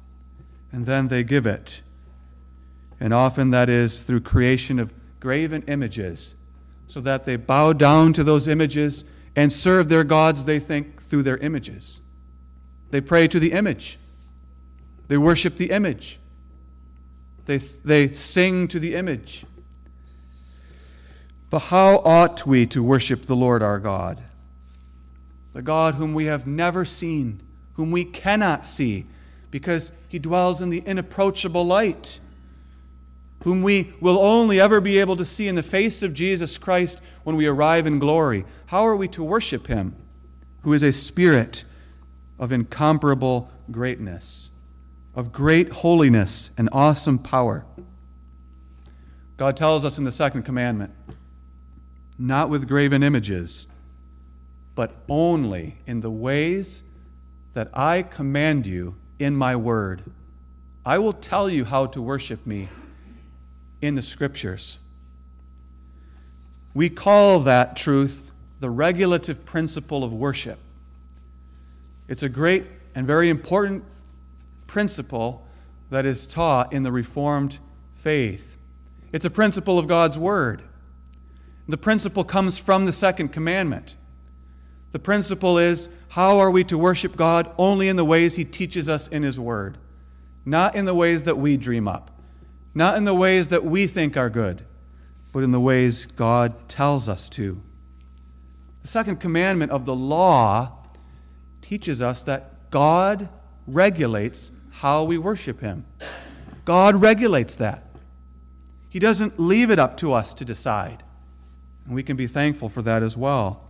[0.72, 1.82] and then they give it.
[3.00, 6.36] And often that is through creation of graven images,
[6.88, 9.04] so that they bow down to those images
[9.36, 12.02] and serve their gods, they think, through their images.
[12.92, 13.98] They pray to the image,
[15.08, 16.20] they worship the image,
[17.46, 19.46] they, they sing to the image.
[21.50, 24.22] But how ought we to worship the Lord our God?
[25.54, 27.42] The God whom we have never seen,
[27.74, 29.08] whom we cannot see,
[29.50, 32.20] because he dwells in the inapproachable light,
[33.44, 37.00] whom we will only ever be able to see in the face of Jesus Christ
[37.24, 38.44] when we arrive in glory.
[38.66, 39.96] How are we to worship him,
[40.64, 41.64] who is a spirit
[42.40, 44.50] of incomparable greatness,
[45.16, 47.66] of great holiness and awesome power?
[49.38, 50.92] God tells us in the second commandment
[52.18, 53.68] not with graven images,
[54.76, 56.84] but only in the ways
[57.54, 60.04] that I command you in my word.
[60.86, 62.70] I will tell you how to worship me
[63.82, 64.80] in the scriptures.
[66.74, 70.58] We call that truth the regulative principle of worship.
[72.08, 73.84] It's a great and very important
[74.68, 75.46] principle
[75.90, 77.60] that is taught in the Reformed
[77.96, 78.58] faith.
[79.12, 80.62] It's a principle of God's Word.
[81.68, 83.96] The principle comes from the second commandment.
[84.92, 88.90] The principle is how are we to worship God only in the ways He teaches
[88.90, 89.78] us in His Word,
[90.46, 92.12] not in the ways that we dream up,
[92.74, 94.66] not in the ways that we think are good,
[95.32, 97.62] but in the ways God tells us to.
[98.82, 100.78] The second commandment of the law
[101.62, 103.30] teaches us that God
[103.68, 105.86] regulates how we worship Him.
[106.66, 107.84] God regulates that.
[108.90, 111.04] He doesn't leave it up to us to decide.
[111.86, 113.69] And we can be thankful for that as well.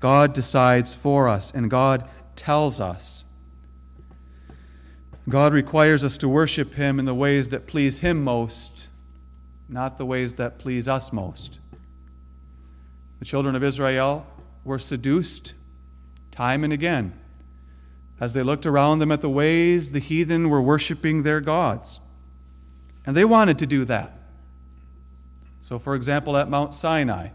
[0.00, 3.24] God decides for us, and God tells us.
[5.28, 8.88] God requires us to worship Him in the ways that please Him most,
[9.68, 11.58] not the ways that please us most.
[13.18, 14.26] The children of Israel
[14.64, 15.54] were seduced
[16.30, 17.12] time and again
[18.20, 22.00] as they looked around them at the ways the heathen were worshiping their gods.
[23.06, 24.12] And they wanted to do that.
[25.60, 27.28] So, for example, at Mount Sinai,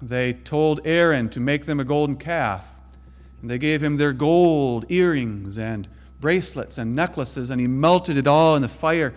[0.00, 2.66] they told Aaron to make them a golden calf.
[3.40, 5.88] And they gave him their gold earrings and
[6.20, 9.14] bracelets and necklaces, and he melted it all in the fire.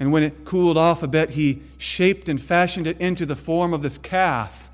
[0.00, 3.74] And when it cooled off a bit, he shaped and fashioned it into the form
[3.74, 4.70] of this calf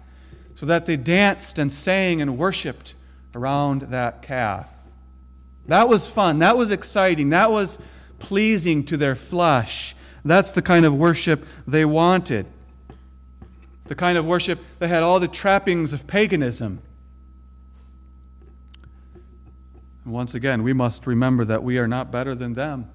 [0.55, 2.95] so that they danced and sang and worshiped
[3.35, 4.69] around that calf.
[5.67, 6.39] That was fun.
[6.41, 7.31] That was exciting.
[7.31, 7.79] That was
[8.19, 9.97] pleasing to their flesh.
[10.25, 12.47] That's the kind of worship they wanted.
[13.85, 16.81] The kind of worship that had all the trappings of paganism.
[20.05, 22.91] And once again, we must remember that we are not better than them.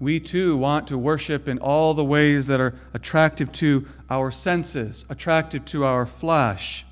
[0.00, 5.06] We too want to worship in all the ways that are attractive to our senses,
[5.08, 6.84] attractive to our flesh.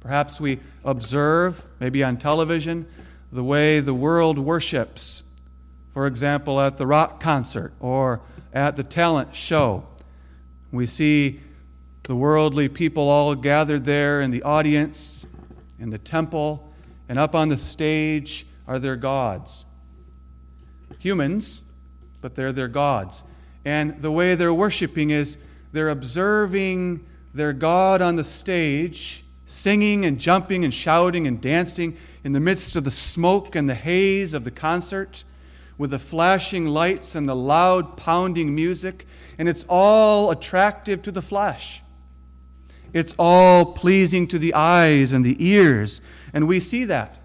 [0.00, 2.86] Perhaps we observe, maybe on television,
[3.32, 5.24] the way the world worships
[5.98, 8.20] for example, at the rock concert or
[8.52, 9.82] at the talent show.
[10.70, 11.40] We see
[12.02, 15.26] the worldly people all gathered there in the audience,
[15.78, 16.72] in the temple,
[17.08, 19.64] and up on the stage are their gods.
[20.98, 21.62] Humans,
[22.20, 23.24] but they're their gods.
[23.64, 25.38] And the way they're worshiping is
[25.72, 27.04] they're observing
[27.34, 32.76] their God on the stage, singing and jumping and shouting and dancing in the midst
[32.76, 35.24] of the smoke and the haze of the concert
[35.78, 39.06] with the flashing lights and the loud pounding music,
[39.38, 41.82] and it's all attractive to the flesh.
[42.92, 46.00] It's all pleasing to the eyes and the ears,
[46.32, 47.16] and we see that.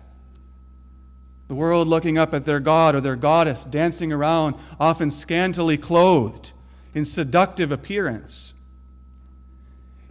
[1.48, 6.52] The world looking up at their god or their goddess dancing around, often scantily clothed,
[6.94, 8.54] in seductive appearance.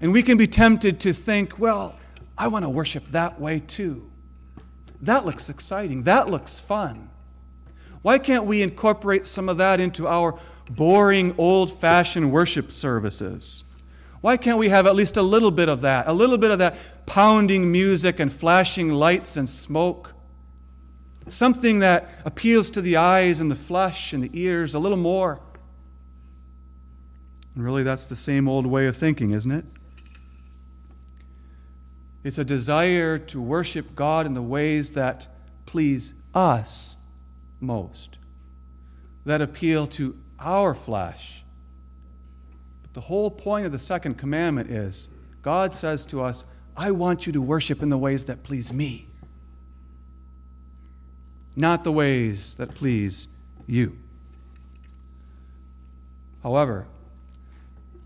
[0.00, 1.96] And we can be tempted to think, well,
[2.36, 4.10] I want to worship that way too.
[5.00, 6.04] That looks exciting.
[6.04, 7.08] That looks fun.
[8.02, 10.38] Why can't we incorporate some of that into our
[10.70, 13.64] boring, old fashioned worship services?
[14.20, 16.06] Why can't we have at least a little bit of that?
[16.06, 20.14] A little bit of that pounding music and flashing lights and smoke?
[21.28, 25.40] Something that appeals to the eyes and the flesh and the ears a little more.
[27.54, 29.64] And really, that's the same old way of thinking, isn't it?
[32.24, 35.26] It's a desire to worship God in the ways that
[35.66, 36.96] please us
[37.60, 38.18] most,
[39.24, 41.44] that appeal to our flesh.
[42.82, 45.08] But the whole point of the second commandment is
[45.42, 46.44] God says to us,
[46.76, 49.08] I want you to worship in the ways that please me,
[51.56, 53.28] not the ways that please
[53.66, 53.96] you.
[56.42, 56.86] However,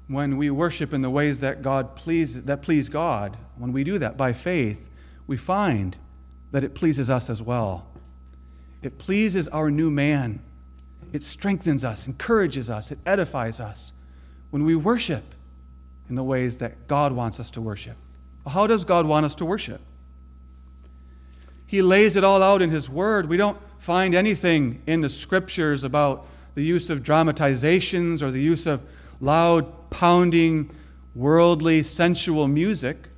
[0.08, 3.98] when we worship in the ways that God please, that please God, when we do
[3.98, 4.88] that by faith,
[5.26, 5.96] we find
[6.52, 7.88] that it pleases us as well.
[8.82, 10.40] It pleases our new man.
[11.12, 13.92] It strengthens us, encourages us, it edifies us
[14.50, 15.24] when we worship
[16.08, 17.96] in the ways that God wants us to worship.
[18.46, 19.80] How does God want us to worship?
[21.66, 23.28] He lays it all out in His Word.
[23.28, 28.66] We don't find anything in the Scriptures about the use of dramatizations or the use
[28.66, 28.82] of
[29.20, 30.70] loud, pounding,
[31.14, 33.08] worldly, sensual music.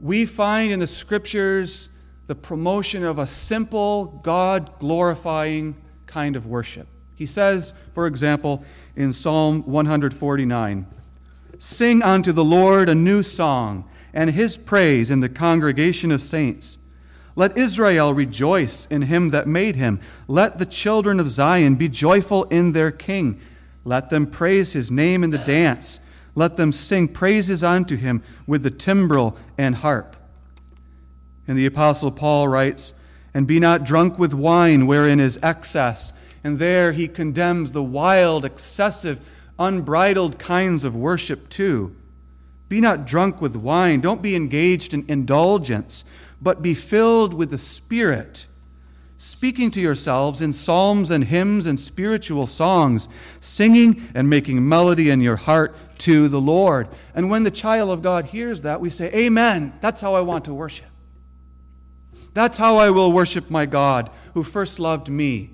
[0.00, 1.88] We find in the Scriptures
[2.26, 5.74] the promotion of a simple, God glorifying
[6.14, 6.86] kind of worship.
[7.16, 10.86] He says, for example, in Psalm 149
[11.58, 16.78] Sing unto the Lord a new song, and his praise in the congregation of saints.
[17.34, 19.98] Let Israel rejoice in him that made him.
[20.28, 23.40] Let the children of Zion be joyful in their king.
[23.84, 25.98] Let them praise his name in the dance.
[26.36, 30.14] Let them sing praises unto him with the timbrel and harp.
[31.48, 32.94] And the Apostle Paul writes,
[33.34, 36.12] And be not drunk with wine wherein is excess.
[36.42, 39.20] And there he condemns the wild, excessive,
[39.58, 41.94] unbridled kinds of worship too.
[42.68, 44.00] Be not drunk with wine.
[44.00, 46.04] Don't be engaged in indulgence,
[46.40, 48.46] but be filled with the Spirit
[49.24, 53.08] speaking to yourselves in psalms and hymns and spiritual songs,
[53.40, 56.88] singing and making melody in your heart to the Lord.
[57.14, 59.72] And when the child of God hears that, we say, Amen.
[59.80, 60.86] That's how I want to worship.
[62.34, 65.50] That's how I will worship my God who first loved me.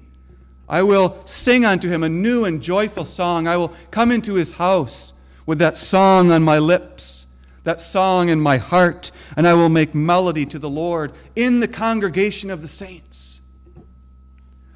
[0.69, 3.47] I will sing unto him a new and joyful song.
[3.47, 5.13] I will come into his house
[5.45, 7.27] with that song on my lips,
[7.65, 11.69] that song in my heart, and I will make melody to the Lord in the
[11.69, 13.41] congregation of the saints.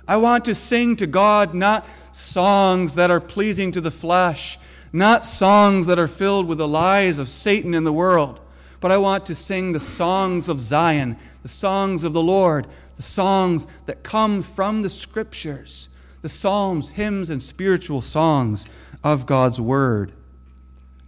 [0.07, 4.59] I want to sing to God not songs that are pleasing to the flesh,
[4.93, 8.41] not songs that are filled with the lies of Satan in the world,
[8.81, 12.67] but I want to sing the songs of Zion, the songs of the Lord,
[12.97, 15.91] the songs that come from the scriptures,
[16.23, 18.65] the psalms, hymns, and spiritual songs
[19.05, 20.13] of God's word.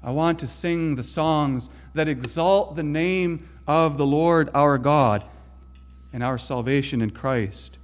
[0.05, 5.25] I want to sing the songs that exalt the name of the Lord our God
[6.13, 7.79] and our salvation in Christ.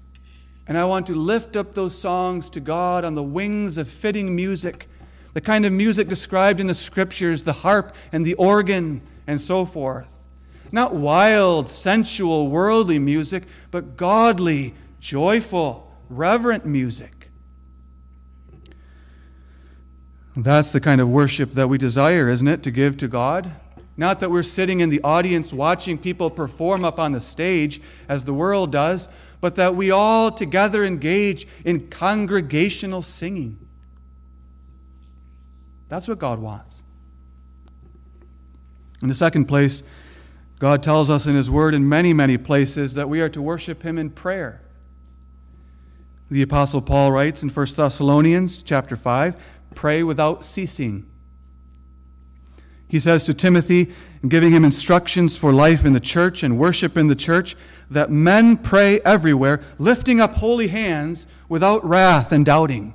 [0.66, 4.36] And I want to lift up those songs to God on the wings of fitting
[4.36, 4.90] music,
[5.32, 9.64] the kind of music described in the scriptures, the harp and the organ and so
[9.64, 10.21] forth.
[10.72, 17.30] Not wild, sensual, worldly music, but godly, joyful, reverent music.
[20.34, 23.52] That's the kind of worship that we desire, isn't it, to give to God?
[23.98, 28.24] Not that we're sitting in the audience watching people perform up on the stage as
[28.24, 29.10] the world does,
[29.42, 33.58] but that we all together engage in congregational singing.
[35.90, 36.82] That's what God wants.
[39.02, 39.82] In the second place,
[40.62, 43.82] God tells us in His Word in many, many places that we are to worship
[43.82, 44.62] Him in prayer.
[46.30, 49.34] The Apostle Paul writes in 1 Thessalonians chapter 5
[49.74, 51.10] pray without ceasing.
[52.86, 53.92] He says to Timothy,
[54.28, 57.56] giving him instructions for life in the church and worship in the church,
[57.90, 62.94] that men pray everywhere, lifting up holy hands without wrath and doubting.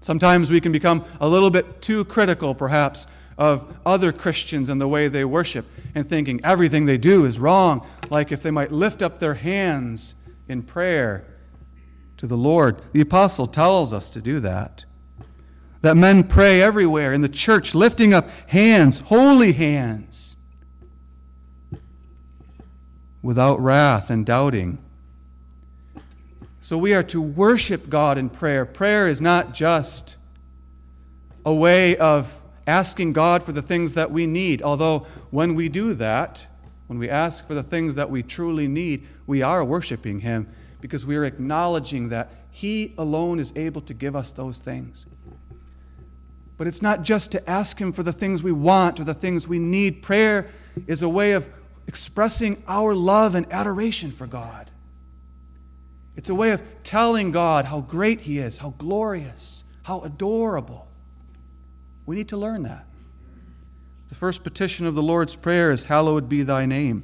[0.00, 3.06] Sometimes we can become a little bit too critical, perhaps,
[3.36, 7.86] of other Christians and the way they worship and thinking everything they do is wrong,
[8.10, 10.14] like if they might lift up their hands
[10.48, 11.24] in prayer
[12.16, 12.80] to the Lord.
[12.92, 14.84] The apostle tells us to do that.
[15.80, 20.36] That men pray everywhere in the church, lifting up hands, holy hands
[23.22, 24.78] without wrath and doubting.
[26.60, 28.64] So we are to worship God in prayer.
[28.64, 30.16] Prayer is not just
[31.44, 35.94] a way of asking God for the things that we need, although when we do
[35.94, 36.46] that,
[36.86, 40.48] when we ask for the things that we truly need, we are worshiping Him
[40.80, 45.06] because we are acknowledging that He alone is able to give us those things.
[46.56, 49.48] But it's not just to ask Him for the things we want or the things
[49.48, 50.02] we need.
[50.02, 50.48] Prayer
[50.86, 51.48] is a way of
[51.86, 54.70] expressing our love and adoration for God.
[56.16, 60.88] It's a way of telling God how great He is, how glorious, how adorable.
[62.06, 62.86] We need to learn that.
[64.08, 67.02] The first petition of the Lord's Prayer is, Hallowed be thy name.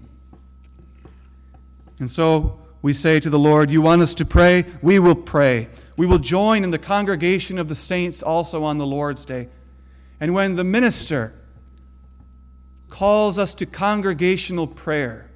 [1.98, 4.64] And so we say to the Lord, You want us to pray?
[4.82, 5.68] We will pray.
[5.96, 9.48] We will join in the congregation of the saints also on the Lord's Day.
[10.18, 11.34] And when the minister
[12.88, 15.30] calls us to congregational prayer,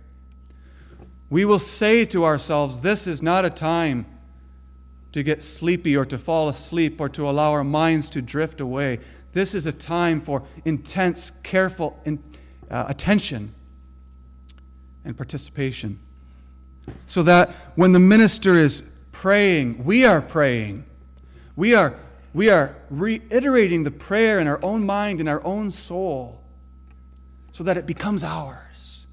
[1.31, 4.07] we will say to ourselves, This is not a time
[5.13, 9.01] to get sleepy or to fall asleep or to allow our minds to drift away.
[9.35, 12.23] This is a time for intense, careful in,
[12.71, 13.53] uh, attention
[15.05, 15.99] and participation.
[17.07, 18.83] So that when the minister is
[19.13, 20.85] praying, we are praying.
[21.57, 21.97] We are,
[22.33, 26.41] we are reiterating the prayer in our own mind, in our own soul,
[27.51, 29.07] so that it becomes ours.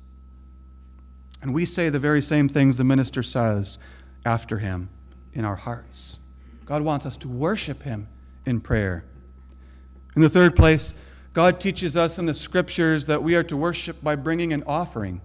[1.41, 3.79] And we say the very same things the minister says
[4.23, 4.89] after him
[5.33, 6.19] in our hearts.
[6.65, 8.07] God wants us to worship him
[8.45, 9.03] in prayer.
[10.15, 10.93] In the third place,
[11.33, 15.21] God teaches us in the scriptures that we are to worship by bringing an offering.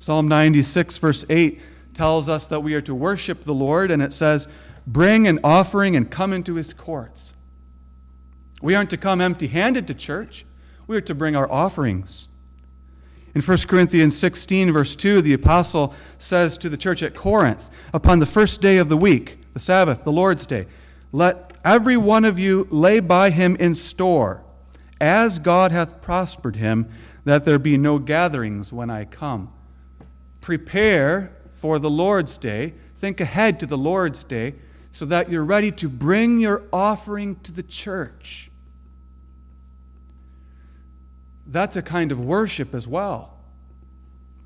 [0.00, 1.60] Psalm 96, verse 8,
[1.94, 4.48] tells us that we are to worship the Lord, and it says,
[4.86, 7.34] Bring an offering and come into his courts.
[8.60, 10.44] We aren't to come empty handed to church,
[10.86, 12.28] we are to bring our offerings.
[13.34, 18.18] In 1 Corinthians 16, verse 2, the apostle says to the church at Corinth, Upon
[18.18, 20.66] the first day of the week, the Sabbath, the Lord's day,
[21.12, 24.42] let every one of you lay by him in store,
[25.00, 26.88] as God hath prospered him,
[27.24, 29.52] that there be no gatherings when I come.
[30.40, 32.74] Prepare for the Lord's day.
[32.96, 34.54] Think ahead to the Lord's day
[34.90, 38.50] so that you're ready to bring your offering to the church.
[41.46, 43.38] That's a kind of worship as well.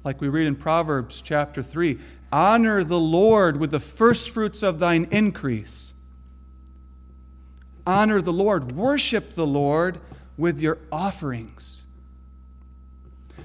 [0.05, 1.99] Like we read in Proverbs chapter 3
[2.33, 5.95] Honor the Lord with the firstfruits of thine increase.
[7.87, 8.73] Honor the Lord.
[8.73, 10.01] Worship the Lord
[10.37, 11.85] with your offerings.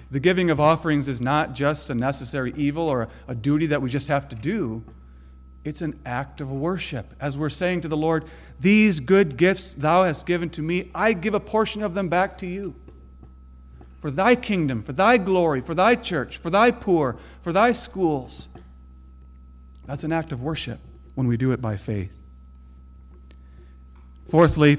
[0.10, 3.90] The giving of offerings is not just a necessary evil or a duty that we
[3.90, 4.84] just have to do.
[5.64, 7.14] It's an act of worship.
[7.20, 8.26] As we're saying to the Lord,
[8.60, 12.38] These good gifts thou hast given to me, I give a portion of them back
[12.40, 12.76] to you.
[14.00, 18.48] For thy kingdom, for thy glory, for thy church, for thy poor, for thy schools.
[19.86, 20.80] That's an act of worship
[21.16, 22.21] when we do it by faith.
[24.30, 24.78] Fourthly,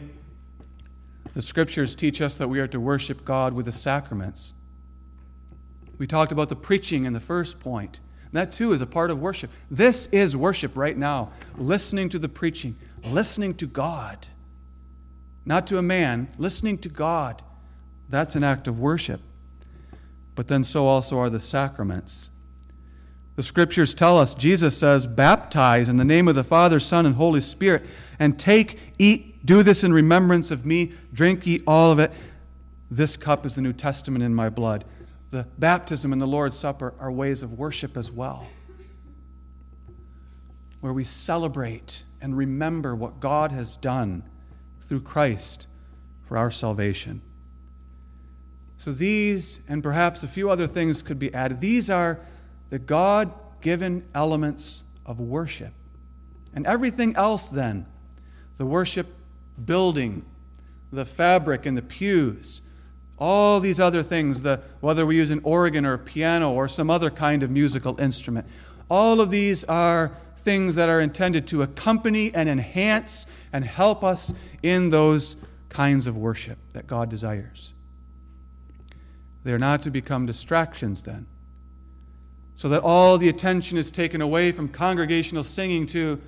[1.34, 4.52] the scriptures teach us that we are to worship God with the sacraments.
[5.98, 8.00] We talked about the preaching in the first point.
[8.32, 9.50] That too is a part of worship.
[9.70, 11.30] This is worship right now.
[11.56, 14.28] Listening to the preaching, listening to God.
[15.44, 17.42] Not to a man, listening to God.
[18.08, 19.20] That's an act of worship.
[20.34, 22.30] But then so also are the sacraments.
[23.36, 27.14] The scriptures tell us, Jesus says, baptize in the name of the Father, Son, and
[27.14, 27.84] Holy Spirit,
[28.18, 32.12] and take, eat, do this in remembrance of me, drink, eat all of it.
[32.90, 34.84] This cup is the New Testament in my blood
[35.32, 38.46] the baptism and the Lord's Supper are ways of worship as well,
[40.80, 44.24] where we celebrate and remember what God has done
[44.82, 45.66] through Christ
[46.28, 47.22] for our salvation.
[48.76, 51.60] So, these and perhaps a few other things could be added.
[51.60, 52.20] These are
[52.72, 55.74] the God given elements of worship.
[56.54, 57.84] And everything else, then,
[58.56, 59.08] the worship
[59.62, 60.24] building,
[60.90, 62.62] the fabric and the pews,
[63.18, 66.88] all these other things, the, whether we use an organ or a piano or some
[66.88, 68.46] other kind of musical instrument,
[68.90, 74.32] all of these are things that are intended to accompany and enhance and help us
[74.62, 75.36] in those
[75.68, 77.74] kinds of worship that God desires.
[79.44, 81.26] They're not to become distractions then,
[82.62, 86.20] so that all the attention is taken away from congregational singing to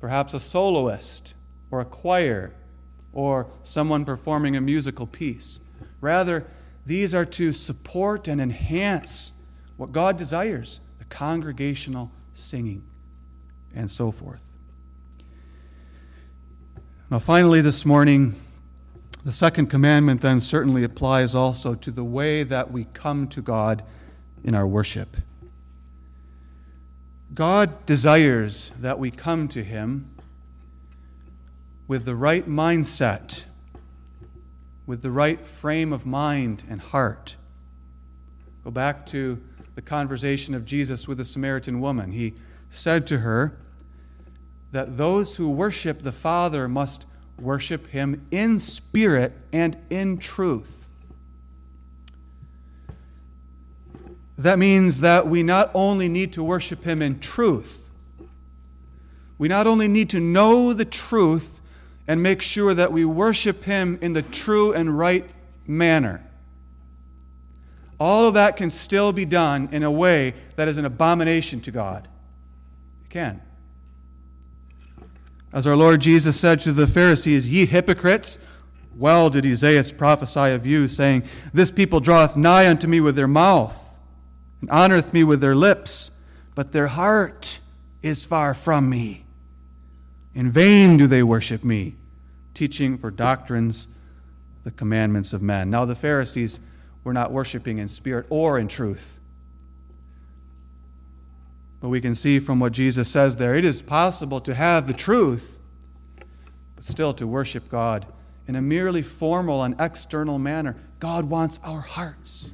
[0.00, 1.34] perhaps a soloist
[1.70, 2.52] or a choir
[3.12, 5.60] or someone performing a musical piece.
[6.00, 6.44] Rather,
[6.84, 9.30] these are to support and enhance
[9.76, 12.82] what God desires the congregational singing
[13.72, 14.42] and so forth.
[17.08, 18.34] Now, finally, this morning,
[19.24, 23.84] the second commandment then certainly applies also to the way that we come to God
[24.42, 25.16] in our worship.
[27.34, 30.10] God desires that we come to Him
[31.88, 33.44] with the right mindset
[34.86, 37.36] with the right frame of mind and heart.
[38.64, 39.40] Go back to
[39.74, 42.12] the conversation of Jesus with the Samaritan woman.
[42.12, 42.34] He
[42.70, 43.56] said to her
[44.72, 47.06] that those who worship the Father must
[47.38, 50.81] worship him in spirit and in truth.
[54.42, 57.90] That means that we not only need to worship him in truth,
[59.38, 61.60] we not only need to know the truth
[62.08, 65.28] and make sure that we worship him in the true and right
[65.66, 66.24] manner.
[68.00, 71.70] All of that can still be done in a way that is an abomination to
[71.70, 72.08] God.
[73.04, 73.40] It can.
[75.52, 78.38] As our Lord Jesus said to the Pharisees, Ye hypocrites,
[78.96, 81.22] well did Isaiah prophesy of you, saying,
[81.52, 83.91] This people draweth nigh unto me with their mouth,
[84.62, 86.12] and honoreth me with their lips,
[86.54, 87.58] but their heart
[88.00, 89.24] is far from me.
[90.34, 91.96] In vain do they worship me,
[92.54, 93.86] teaching for doctrines
[94.64, 95.68] the commandments of men.
[95.68, 96.60] Now the Pharisees
[97.04, 99.18] were not worshiping in spirit or in truth.
[101.80, 104.94] But we can see from what Jesus says there, it is possible to have the
[104.94, 105.58] truth,
[106.76, 108.06] but still to worship God
[108.46, 110.76] in a merely formal and external manner.
[111.00, 112.50] God wants our hearts.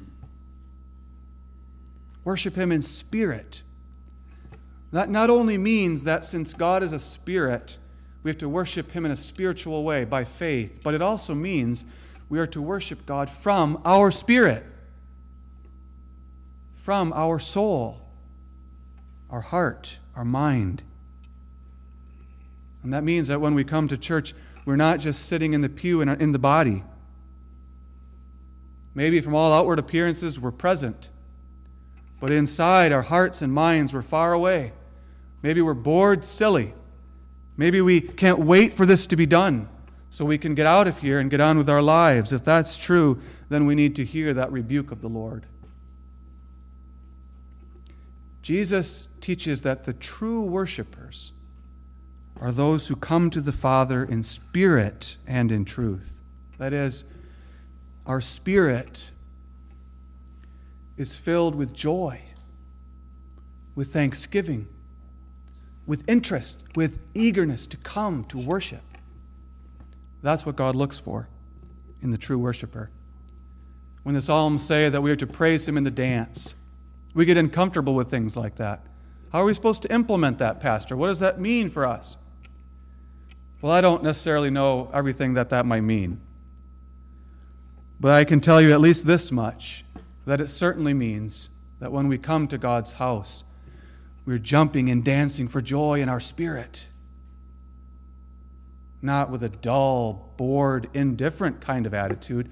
[2.23, 3.63] Worship Him in spirit.
[4.91, 7.77] That not only means that since God is a spirit,
[8.23, 11.85] we have to worship Him in a spiritual way by faith, but it also means
[12.27, 14.63] we are to worship God from our spirit,
[16.75, 18.01] from our soul
[19.29, 20.83] our heart, our mind.
[22.83, 24.33] And that means that when we come to church,
[24.65, 26.83] we're not just sitting in the pew and in the body.
[28.95, 31.09] Maybe from all outward appearances, we're present.
[32.19, 34.73] But inside, our hearts and minds were far away.
[35.41, 36.73] Maybe we're bored silly.
[37.55, 39.69] Maybe we can't wait for this to be done
[40.09, 42.33] so we can get out of here and get on with our lives.
[42.33, 45.45] If that's true, then we need to hear that rebuke of the Lord.
[48.41, 51.33] Jesus teaches that the true worshipers
[52.41, 56.21] are those who come to the Father in spirit and in truth.
[56.57, 57.03] That is,
[58.05, 59.11] our spirit
[60.99, 62.21] is filled with joy,
[63.73, 64.67] with thanksgiving,
[65.87, 68.83] with interest, with eagerness to come to worship.
[70.21, 71.29] That's what God looks for
[72.01, 72.91] in the true worshiper.
[74.03, 76.53] When the Psalms say that we are to praise Him in the dance,
[77.13, 78.81] we get uncomfortable with things like that.
[79.31, 80.97] How are we supposed to implement that, Pastor?
[80.97, 82.17] What does that mean for us?
[83.61, 86.19] Well, I don't necessarily know everything that that might mean.
[88.01, 89.85] But I can tell you at least this much
[90.25, 91.49] that it certainly means
[91.79, 93.43] that when we come to God's house,
[94.25, 96.87] we're jumping and dancing for joy in our spirit.
[99.01, 102.49] Not with a dull, bored, indifferent kind of attitude.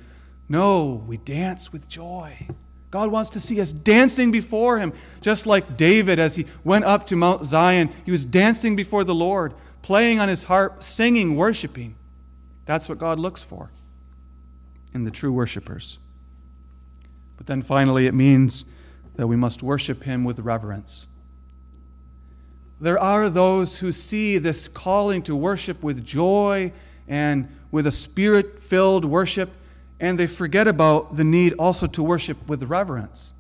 [0.50, 2.48] No, we dance with joy.
[2.90, 7.06] God wants to see us dancing before Him, just like David as he went up
[7.08, 7.90] to Mount Zion.
[8.06, 11.96] He was dancing before the Lord, playing on his harp, singing, worshiping.
[12.66, 13.72] That's what God looks for
[14.94, 16.00] in the true worshipers.
[17.38, 18.66] But then finally, it means
[19.16, 21.08] that we must worship Him with reverence.
[22.80, 26.72] There are those who see this calling to worship with joy
[27.08, 29.50] and with a spirit filled worship
[30.00, 33.34] and they forget about the need also to worship with reverence.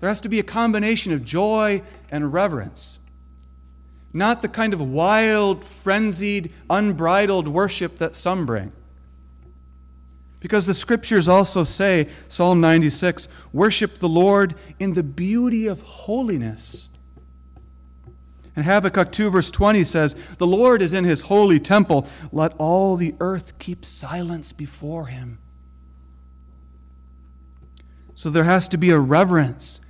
[0.00, 2.98] There has to be a combination of joy and reverence.
[4.12, 8.72] Not the kind of wild, frenzied, unbridled worship that some bring.
[10.42, 16.88] Because the scriptures also say, Psalm 96, worship the Lord in the beauty of holiness.
[18.56, 22.08] And Habakkuk 2, verse 20 says, The Lord is in his holy temple.
[22.32, 25.38] Let all the earth keep silence before him.
[28.16, 29.80] So there has to be a reverence.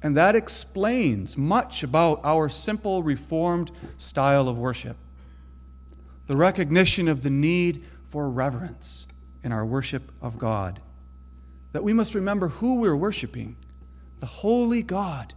[0.00, 4.96] And that explains much about our simple Reformed style of worship.
[6.28, 9.08] The recognition of the need for reverence
[9.42, 10.80] in our worship of God.
[11.72, 13.56] That we must remember who we're worshiping
[14.20, 15.32] the holy God,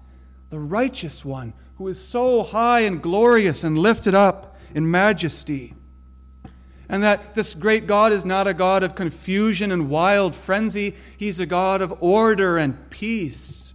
[0.50, 5.76] the righteous one, who is so high and glorious and lifted up in majesty
[6.92, 11.40] and that this great God is not a God of confusion and wild frenzy, He's
[11.40, 13.74] a God of order and peace.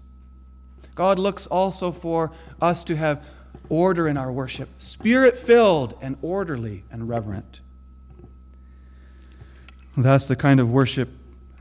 [0.94, 3.26] God looks also for us to have
[3.70, 7.60] order in our worship, spirit filled and orderly and reverent.
[9.96, 11.08] That's the kind of worship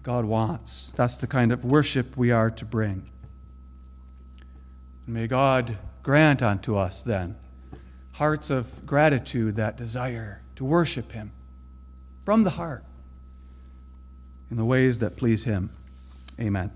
[0.03, 0.91] God wants.
[0.95, 3.09] That's the kind of worship we are to bring.
[5.07, 7.35] May God grant unto us then
[8.13, 11.31] hearts of gratitude that desire to worship Him
[12.23, 12.83] from the heart
[14.49, 15.69] in the ways that please Him.
[16.39, 16.71] Amen.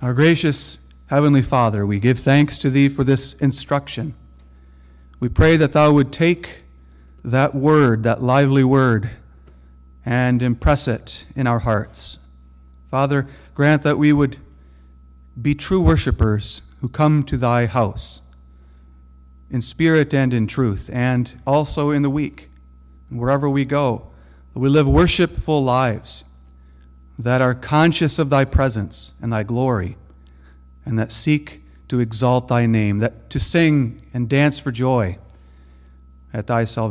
[0.00, 4.14] Our gracious Heavenly Father, we give thanks to Thee for this instruction.
[5.20, 6.62] We pray that thou would take
[7.22, 9.10] that word, that lively word,
[10.04, 12.18] and impress it in our hearts.
[12.90, 14.38] Father, grant that we would
[15.40, 18.22] be true worshipers who come to thy house
[19.50, 22.48] in spirit and in truth, and also in the week,
[23.10, 24.10] wherever we go.
[24.54, 26.24] That we live worshipful lives
[27.18, 29.98] that are conscious of thy presence and thy glory,
[30.86, 31.59] and that seek
[31.90, 35.18] to exalt thy name, that to sing and dance for joy
[36.32, 36.88] at thy salvation.